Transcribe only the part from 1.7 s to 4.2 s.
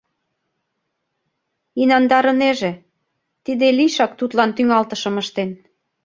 Инандарынеже: тиде лийшак